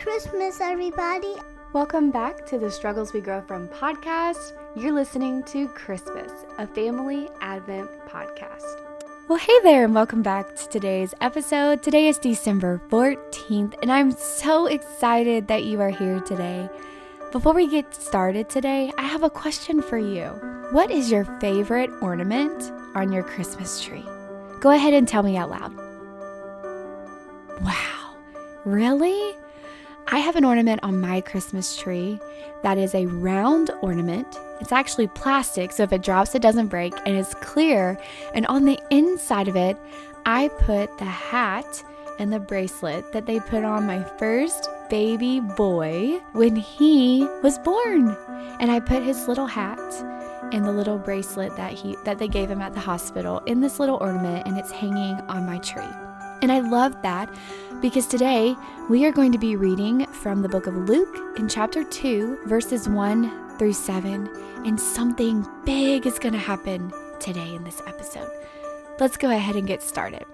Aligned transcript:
Christmas, 0.00 0.60
everybody. 0.60 1.34
Welcome 1.72 2.10
back 2.10 2.44
to 2.46 2.58
the 2.58 2.70
Struggles 2.70 3.12
We 3.12 3.20
Grow 3.20 3.40
From 3.42 3.68
podcast. 3.68 4.52
You're 4.76 4.92
listening 4.92 5.42
to 5.44 5.68
Christmas, 5.68 6.30
a 6.58 6.66
family 6.66 7.28
Advent 7.40 7.90
podcast. 8.06 8.80
Well, 9.28 9.38
hey 9.38 9.58
there, 9.62 9.84
and 9.84 9.94
welcome 9.94 10.22
back 10.22 10.54
to 10.56 10.68
today's 10.68 11.14
episode. 11.20 11.82
Today 11.82 12.08
is 12.08 12.18
December 12.18 12.82
14th, 12.90 13.74
and 13.82 13.90
I'm 13.90 14.10
so 14.10 14.66
excited 14.66 15.48
that 15.48 15.64
you 15.64 15.80
are 15.80 15.90
here 15.90 16.20
today. 16.20 16.68
Before 17.32 17.54
we 17.54 17.66
get 17.66 17.94
started 17.94 18.48
today, 18.48 18.92
I 18.98 19.02
have 19.02 19.22
a 19.22 19.30
question 19.30 19.80
for 19.80 19.98
you. 19.98 20.26
What 20.72 20.90
is 20.90 21.10
your 21.10 21.24
favorite 21.40 21.90
ornament 22.02 22.70
on 22.94 23.12
your 23.12 23.22
Christmas 23.22 23.82
tree? 23.82 24.04
Go 24.60 24.70
ahead 24.70 24.92
and 24.94 25.08
tell 25.08 25.22
me 25.22 25.36
out 25.36 25.50
loud. 25.50 25.74
Wow, 27.62 28.16
really? 28.64 29.36
I 30.08 30.18
have 30.18 30.36
an 30.36 30.44
ornament 30.44 30.80
on 30.82 31.00
my 31.00 31.20
Christmas 31.22 31.76
tree 31.76 32.20
that 32.62 32.76
is 32.76 32.94
a 32.94 33.06
round 33.06 33.70
ornament. 33.80 34.38
It's 34.60 34.72
actually 34.72 35.06
plastic, 35.08 35.72
so 35.72 35.82
if 35.82 35.92
it 35.92 36.02
drops, 36.02 36.34
it 36.34 36.42
doesn't 36.42 36.68
break, 36.68 36.92
and 37.06 37.16
it's 37.16 37.34
clear. 37.34 37.98
And 38.34 38.46
on 38.46 38.64
the 38.64 38.78
inside 38.90 39.48
of 39.48 39.56
it, 39.56 39.76
I 40.26 40.48
put 40.60 40.96
the 40.98 41.04
hat 41.04 41.82
and 42.18 42.32
the 42.32 42.38
bracelet 42.38 43.12
that 43.12 43.26
they 43.26 43.40
put 43.40 43.64
on 43.64 43.86
my 43.86 44.04
first 44.18 44.68
baby 44.88 45.40
boy 45.40 46.20
when 46.32 46.54
he 46.54 47.26
was 47.42 47.58
born. 47.58 48.16
And 48.60 48.70
I 48.70 48.80
put 48.80 49.02
his 49.02 49.26
little 49.26 49.46
hat 49.46 49.80
and 50.52 50.64
the 50.64 50.72
little 50.72 50.98
bracelet 50.98 51.56
that 51.56 51.72
he 51.72 51.96
that 52.04 52.18
they 52.18 52.28
gave 52.28 52.50
him 52.50 52.60
at 52.60 52.74
the 52.74 52.80
hospital 52.80 53.40
in 53.46 53.60
this 53.60 53.80
little 53.80 53.96
ornament 54.00 54.46
and 54.46 54.58
it's 54.58 54.70
hanging 54.70 55.18
on 55.22 55.46
my 55.46 55.58
tree. 55.58 56.03
And 56.42 56.52
I 56.52 56.60
love 56.60 57.00
that 57.02 57.32
because 57.80 58.06
today 58.06 58.54
we 58.88 59.04
are 59.06 59.12
going 59.12 59.32
to 59.32 59.38
be 59.38 59.56
reading 59.56 60.06
from 60.06 60.42
the 60.42 60.48
book 60.48 60.66
of 60.66 60.76
Luke 60.76 61.38
in 61.38 61.48
chapter 61.48 61.84
2, 61.84 62.40
verses 62.46 62.88
1 62.88 63.58
through 63.58 63.72
7. 63.72 64.28
And 64.64 64.80
something 64.80 65.46
big 65.64 66.06
is 66.06 66.18
going 66.18 66.32
to 66.32 66.38
happen 66.38 66.92
today 67.20 67.54
in 67.54 67.64
this 67.64 67.82
episode. 67.86 68.30
Let's 69.00 69.16
go 69.16 69.30
ahead 69.30 69.56
and 69.56 69.66
get 69.66 69.82
started. 69.82 70.24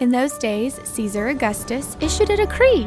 In 0.00 0.10
those 0.10 0.36
days, 0.38 0.80
Caesar 0.84 1.28
Augustus 1.28 1.96
issued 2.00 2.30
a 2.30 2.36
decree 2.36 2.84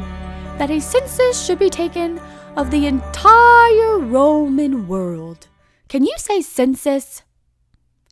that 0.58 0.70
a 0.70 0.80
census 0.80 1.44
should 1.44 1.58
be 1.58 1.70
taken 1.70 2.20
of 2.56 2.70
the 2.70 2.86
entire 2.86 3.98
Roman 3.98 4.88
world. 4.88 5.46
Can 5.88 6.04
you 6.04 6.14
say 6.18 6.42
census? 6.42 7.22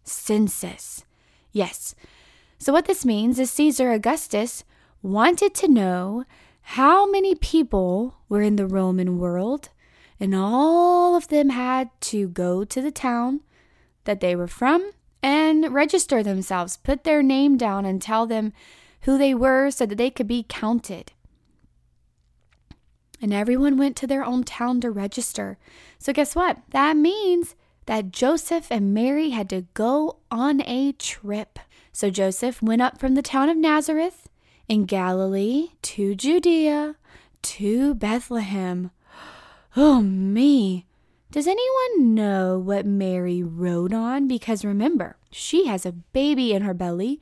Census. 0.04 1.04
Yes. 1.52 1.94
So, 2.58 2.72
what 2.72 2.86
this 2.86 3.04
means 3.04 3.38
is 3.38 3.50
Caesar 3.50 3.92
Augustus 3.92 4.64
wanted 5.02 5.54
to 5.54 5.68
know 5.68 6.24
how 6.60 7.08
many 7.08 7.34
people 7.34 8.16
were 8.28 8.42
in 8.42 8.56
the 8.56 8.66
Roman 8.66 9.18
world, 9.18 9.68
and 10.18 10.34
all 10.34 11.14
of 11.14 11.28
them 11.28 11.50
had 11.50 11.90
to 12.02 12.28
go 12.28 12.64
to 12.64 12.80
the 12.80 12.90
town 12.90 13.40
that 14.04 14.20
they 14.20 14.34
were 14.34 14.48
from 14.48 14.92
and 15.22 15.72
register 15.72 16.22
themselves, 16.22 16.76
put 16.76 17.04
their 17.04 17.22
name 17.22 17.56
down, 17.56 17.84
and 17.84 18.00
tell 18.00 18.26
them 18.26 18.52
who 19.02 19.18
they 19.18 19.34
were 19.34 19.70
so 19.70 19.84
that 19.86 19.96
they 19.96 20.10
could 20.10 20.26
be 20.26 20.46
counted. 20.48 21.12
And 23.20 23.32
everyone 23.32 23.76
went 23.76 23.96
to 23.96 24.06
their 24.06 24.24
own 24.24 24.44
town 24.44 24.80
to 24.80 24.90
register. 24.90 25.58
So, 25.98 26.12
guess 26.12 26.34
what? 26.34 26.58
That 26.70 26.96
means 26.96 27.54
that 27.86 28.12
Joseph 28.12 28.70
and 28.70 28.92
Mary 28.92 29.30
had 29.30 29.48
to 29.50 29.66
go 29.74 30.18
on 30.30 30.62
a 30.62 30.92
trip. 30.92 31.58
So, 31.96 32.10
Joseph 32.10 32.60
went 32.60 32.82
up 32.82 32.98
from 32.98 33.14
the 33.14 33.22
town 33.22 33.48
of 33.48 33.56
Nazareth 33.56 34.28
in 34.68 34.84
Galilee 34.84 35.68
to 35.80 36.14
Judea 36.14 36.96
to 37.40 37.94
Bethlehem. 37.94 38.90
Oh, 39.78 40.02
me. 40.02 40.84
Does 41.30 41.46
anyone 41.46 42.14
know 42.14 42.58
what 42.58 42.84
Mary 42.84 43.42
rode 43.42 43.94
on? 43.94 44.28
Because 44.28 44.62
remember, 44.62 45.16
she 45.30 45.68
has 45.68 45.86
a 45.86 45.92
baby 45.92 46.52
in 46.52 46.60
her 46.60 46.74
belly. 46.74 47.18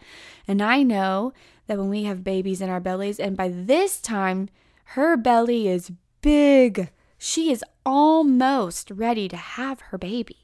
And 0.48 0.60
I 0.60 0.82
know 0.82 1.32
that 1.68 1.78
when 1.78 1.88
we 1.88 2.02
have 2.02 2.24
babies 2.24 2.60
in 2.60 2.68
our 2.68 2.80
bellies, 2.80 3.20
and 3.20 3.36
by 3.36 3.50
this 3.50 4.00
time, 4.00 4.48
her 4.96 5.16
belly 5.16 5.68
is 5.68 5.92
big, 6.20 6.90
she 7.16 7.52
is 7.52 7.64
almost 7.86 8.90
ready 8.90 9.28
to 9.28 9.36
have 9.36 9.80
her 9.82 9.98
baby. 9.98 10.43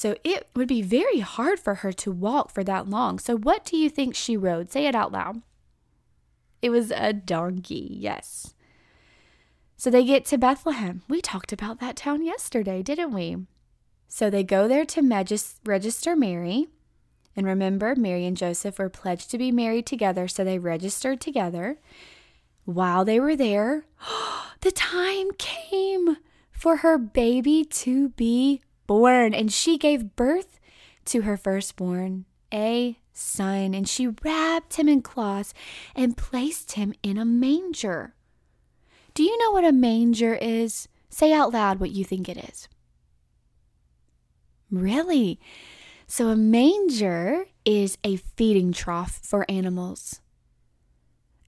So 0.00 0.14
it 0.24 0.48
would 0.56 0.66
be 0.66 0.80
very 0.80 1.18
hard 1.18 1.60
for 1.60 1.74
her 1.74 1.92
to 1.92 2.10
walk 2.10 2.50
for 2.50 2.64
that 2.64 2.88
long. 2.88 3.18
So, 3.18 3.36
what 3.36 3.66
do 3.66 3.76
you 3.76 3.90
think 3.90 4.14
she 4.14 4.34
rode? 4.34 4.72
Say 4.72 4.86
it 4.86 4.94
out 4.94 5.12
loud. 5.12 5.42
It 6.62 6.70
was 6.70 6.90
a 6.90 7.12
donkey, 7.12 7.98
yes. 8.00 8.54
So 9.76 9.90
they 9.90 10.02
get 10.02 10.24
to 10.24 10.38
Bethlehem. 10.38 11.02
We 11.06 11.20
talked 11.20 11.52
about 11.52 11.80
that 11.80 11.96
town 11.96 12.24
yesterday, 12.24 12.82
didn't 12.82 13.12
we? 13.12 13.44
So 14.08 14.30
they 14.30 14.42
go 14.42 14.66
there 14.66 14.86
to 14.86 15.02
magis- 15.02 15.56
register 15.66 16.16
Mary. 16.16 16.68
And 17.36 17.44
remember, 17.44 17.94
Mary 17.94 18.24
and 18.24 18.38
Joseph 18.38 18.78
were 18.78 18.88
pledged 18.88 19.30
to 19.32 19.36
be 19.36 19.52
married 19.52 19.84
together, 19.84 20.28
so 20.28 20.44
they 20.44 20.58
registered 20.58 21.20
together. 21.20 21.76
While 22.64 23.04
they 23.04 23.20
were 23.20 23.36
there, 23.36 23.84
the 24.62 24.72
time 24.72 25.32
came 25.36 26.16
for 26.50 26.78
her 26.78 26.96
baby 26.96 27.66
to 27.66 28.08
be 28.08 28.62
born, 28.90 29.32
and 29.32 29.52
she 29.52 29.78
gave 29.78 30.16
birth 30.16 30.58
to 31.04 31.22
her 31.22 31.36
firstborn, 31.36 32.24
a 32.52 32.98
son, 33.12 33.72
and 33.72 33.88
she 33.88 34.08
wrapped 34.08 34.74
him 34.74 34.88
in 34.88 35.00
cloths 35.00 35.54
and 35.94 36.16
placed 36.16 36.72
him 36.72 36.92
in 37.00 37.16
a 37.16 37.24
manger. 37.24 38.16
Do 39.14 39.22
you 39.22 39.38
know 39.38 39.52
what 39.52 39.64
a 39.64 39.70
manger 39.70 40.34
is? 40.34 40.88
Say 41.08 41.32
out 41.32 41.52
loud 41.52 41.78
what 41.78 41.92
you 41.92 42.04
think 42.04 42.28
it 42.28 42.36
is. 42.36 42.68
Really? 44.72 45.38
So, 46.08 46.26
a 46.26 46.36
manger 46.36 47.44
is 47.64 47.96
a 48.02 48.16
feeding 48.16 48.72
trough 48.72 49.20
for 49.22 49.48
animals. 49.48 50.19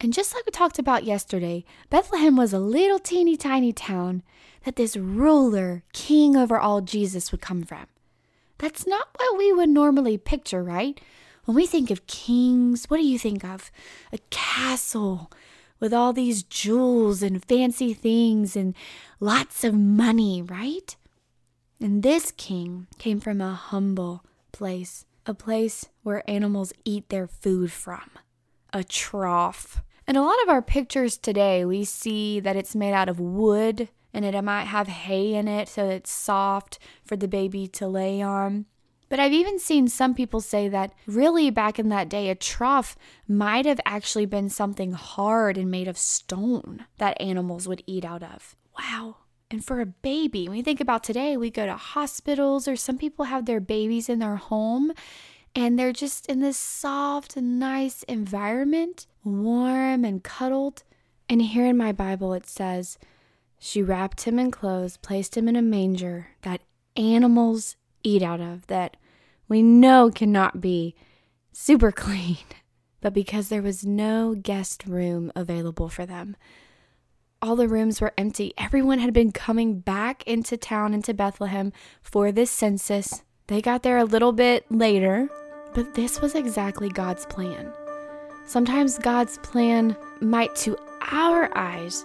And 0.03 0.13
just 0.13 0.35
like 0.35 0.45
we 0.45 0.51
talked 0.51 0.81
about 0.81 1.05
yesterday, 1.05 1.65
Bethlehem 1.89 2.35
was 2.35 2.53
a 2.53 2.59
little 2.59 2.99
teeny 2.99 3.37
tiny 3.37 3.73
town 3.73 4.25
that 4.65 4.75
this 4.75 4.97
ruler, 4.97 5.85
king 5.93 6.37
over 6.37 6.59
all 6.59 6.81
Jesus, 6.81 7.31
would 7.31 7.41
come 7.41 7.63
from. 7.63 7.87
That's 8.59 8.85
not 8.85 9.11
what 9.17 9.39
we 9.39 9.53
would 9.53 9.69
normally 9.69 10.19
picture, 10.19 10.61
right? 10.61 11.01
When 11.45 11.55
we 11.55 11.67
think 11.67 11.89
of 11.93 12.09
kings, 12.09 12.87
what 12.87 12.97
do 12.97 13.07
you 13.07 13.17
think 13.17 13.45
of? 13.45 13.71
A 14.13 14.19
castle 14.31 15.31
with 15.79 15.95
all 15.95 16.13
these 16.13 16.43
jewels 16.43 17.23
and 17.23 17.45
fancy 17.45 17.95
things 17.95 18.57
and 18.57 18.75
lots 19.21 19.63
of 19.63 19.73
money, 19.73 20.43
right? 20.43 20.97
And 21.81 22.03
this 22.03 22.33
king 22.33 22.89
came 22.99 23.21
from 23.21 23.41
a 23.41 23.55
humble 23.55 24.25
place, 24.51 25.07
a 25.27 25.35
place 25.35 25.87
where 26.03 26.29
animals 26.29 26.73
eat 26.85 27.09
their 27.09 27.29
food 27.29 27.71
from, 27.71 28.11
a 28.73 28.83
trough. 28.83 29.81
In 30.13 30.19
a 30.19 30.23
lot 30.23 30.43
of 30.43 30.51
our 30.51 30.61
pictures 30.61 31.17
today, 31.17 31.65
we 31.65 31.87
see 31.87 32.39
that 32.39 32.55
it's 32.55 32.75
made 32.75 32.93
out 32.93 33.09
of 33.09 33.19
wood 33.19 33.89
and 34.13 34.27
it 34.27 34.39
might 34.43 34.65
have 34.65 34.87
hay 34.87 35.33
in 35.33 35.49
it 35.49 35.71
so 35.71 35.89
it's 35.89 36.11
soft 36.11 36.79
for 37.03 37.17
the 37.17 37.27
baby 37.27 37.67
to 37.69 37.89
lay 37.89 38.21
on. 38.21 38.67
But 39.09 39.21
I've 39.21 39.33
even 39.33 39.59
seen 39.59 39.89
some 39.89 40.15
people 40.15 40.43
say 40.43 40.69
that 40.69 40.93
really 41.07 41.49
back 41.49 41.79
in 41.79 41.89
that 41.89 42.11
day, 42.11 42.29
a 42.29 42.35
trough 42.35 42.95
might 43.27 43.65
have 43.65 43.81
actually 43.87 44.27
been 44.27 44.51
something 44.51 44.93
hard 44.93 45.57
and 45.57 45.71
made 45.71 45.89
of 45.89 45.97
stone 45.97 46.85
that 46.99 47.19
animals 47.19 47.67
would 47.67 47.83
eat 47.87 48.05
out 48.05 48.23
of. 48.23 48.55
Wow. 48.79 49.17
And 49.51 49.65
for 49.65 49.81
a 49.81 49.87
baby, 49.87 50.47
when 50.47 50.59
you 50.59 50.63
think 50.63 50.83
about 50.83 51.05
today, 51.05 51.39
we 51.39 51.51
go 51.51 51.65
to 51.65 51.75
hospitals 51.75 52.69
or 52.69 52.77
some 52.77 52.99
people 52.99 53.25
have 53.25 53.47
their 53.47 53.61
babies 53.61 54.11
in 54.11 54.19
their 54.19 54.37
home 54.37 54.93
and 55.55 55.79
they're 55.79 55.93
just 55.93 56.27
in 56.27 56.41
this 56.41 56.57
soft 56.57 57.37
nice 57.37 58.03
environment, 58.05 59.07
warm 59.25 60.05
and 60.05 60.23
cuddled. 60.23 60.83
And 61.29 61.43
here 61.43 61.67
in 61.67 61.77
my 61.77 61.93
Bible, 61.93 62.33
it 62.33 62.47
says, 62.47 62.99
She 63.59 63.83
wrapped 63.83 64.23
him 64.23 64.39
in 64.39 64.51
clothes, 64.51 64.97
placed 64.97 65.37
him 65.37 65.49
in 65.49 65.57
a 65.57 65.63
manger 65.63 66.29
that 66.43 66.63
animals 66.97 67.77
eat 68.03 68.23
out 68.23 68.41
of, 68.41 68.67
that 68.69 68.97
we 69.49 69.63
know 69.63 70.11
cannot 70.11 70.61
be 70.61 70.95
super 71.53 71.93
clean. 71.93 72.39
But 73.01 73.13
because 73.13 73.49
there 73.49 73.63
was 73.63 73.85
no 73.85 74.35
guest 74.35 74.87
room 74.87 75.33
available 75.35 75.89
for 75.89 76.07
them, 76.07 76.37
all 77.43 77.57
the 77.57 77.69
rooms 77.69 78.01
were 78.01 78.15
empty. 78.17 78.55
Everyone 78.57 79.01
had 79.01 79.13
been 79.13 79.33
coming 79.33 79.81
back 79.81 80.23
into 80.27 80.57
town, 80.57 80.95
into 80.95 81.13
Bethlehem 81.13 81.73
for 82.01 82.31
this 82.31 82.51
census. 82.51 83.25
They 83.49 83.61
got 83.61 83.83
there 83.83 83.99
a 83.99 84.05
little 84.05 84.31
bit 84.33 84.71
later, 84.71 85.29
but 85.75 85.95
this 85.95 86.21
was 86.21 86.35
exactly 86.35 86.89
God's 86.89 87.27
plan. 87.27 87.73
Sometimes 88.47 88.99
God's 88.99 89.39
plan 89.39 89.97
might, 90.21 90.55
to 90.57 90.77
our 91.11 91.57
eyes, 91.57 92.05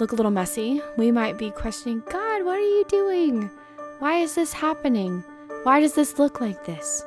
look 0.00 0.12
a 0.12 0.14
little 0.14 0.30
messy. 0.30 0.82
We 0.96 1.10
might 1.10 1.38
be 1.38 1.50
questioning 1.50 2.02
God, 2.10 2.44
what 2.44 2.58
are 2.58 2.60
you 2.60 2.84
doing? 2.88 3.50
Why 3.98 4.18
is 4.18 4.34
this 4.34 4.52
happening? 4.52 5.24
Why 5.62 5.80
does 5.80 5.94
this 5.94 6.18
look 6.18 6.40
like 6.40 6.64
this? 6.64 7.04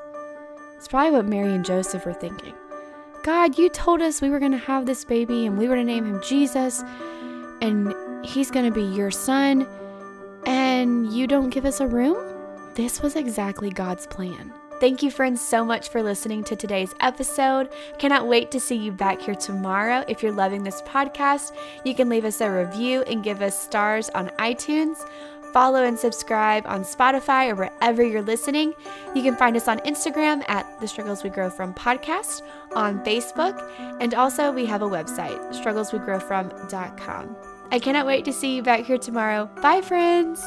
It's 0.75 0.87
probably 0.87 1.11
what 1.11 1.25
Mary 1.25 1.53
and 1.53 1.65
Joseph 1.65 2.05
were 2.05 2.13
thinking. 2.13 2.53
God, 3.23 3.57
you 3.57 3.69
told 3.69 4.01
us 4.01 4.21
we 4.21 4.29
were 4.29 4.39
going 4.39 4.53
to 4.53 4.57
have 4.57 4.85
this 4.85 5.03
baby 5.03 5.45
and 5.45 5.57
we 5.57 5.67
were 5.67 5.75
to 5.75 5.83
name 5.83 6.05
him 6.05 6.21
Jesus. 6.21 6.83
And 7.61 7.93
he's 8.25 8.49
going 8.49 8.65
to 8.65 8.71
be 8.71 8.83
your 8.95 9.11
son 9.11 9.67
and 10.45 11.11
you 11.11 11.27
don't 11.27 11.49
give 11.49 11.65
us 11.65 11.81
a 11.81 11.87
room? 11.87 12.17
This 12.75 13.01
was 13.01 13.15
exactly 13.15 13.69
God's 13.69 14.07
plan. 14.07 14.53
Thank 14.79 15.03
you, 15.03 15.11
friends, 15.11 15.41
so 15.41 15.65
much 15.65 15.89
for 15.89 16.01
listening 16.01 16.43
to 16.45 16.55
today's 16.55 16.95
episode. 17.01 17.69
Cannot 17.97 18.27
wait 18.27 18.49
to 18.51 18.61
see 18.61 18.77
you 18.77 18.93
back 18.93 19.21
here 19.21 19.35
tomorrow. 19.35 20.05
If 20.07 20.23
you're 20.23 20.31
loving 20.31 20.63
this 20.63 20.81
podcast, 20.83 21.53
you 21.83 21.93
can 21.93 22.07
leave 22.07 22.23
us 22.23 22.39
a 22.39 22.49
review 22.49 23.01
and 23.03 23.21
give 23.21 23.41
us 23.41 23.59
stars 23.59 24.09
on 24.11 24.29
iTunes. 24.39 25.05
Follow 25.51 25.83
and 25.83 25.99
subscribe 25.99 26.65
on 26.65 26.83
Spotify 26.83 27.51
or 27.51 27.55
wherever 27.55 28.03
you're 28.03 28.21
listening. 28.21 28.73
You 29.13 29.21
can 29.21 29.35
find 29.35 29.57
us 29.57 29.67
on 29.67 29.79
Instagram 29.79 30.47
at 30.47 30.79
The 30.79 30.87
Struggles 30.87 31.23
We 31.23 31.29
Grow 31.29 31.49
From 31.49 31.73
Podcast, 31.73 32.43
on 32.73 33.03
Facebook, 33.03 33.59
and 33.99 34.13
also 34.13 34.51
we 34.51 34.65
have 34.67 34.81
a 34.81 34.87
website, 34.87 35.39
struggleswegrowfrom.com. 35.53 37.35
I 37.71 37.79
cannot 37.79 38.05
wait 38.05 38.25
to 38.25 38.33
see 38.33 38.55
you 38.55 38.63
back 38.63 38.85
here 38.85 38.97
tomorrow. 38.97 39.49
Bye, 39.61 39.81
friends. 39.81 40.41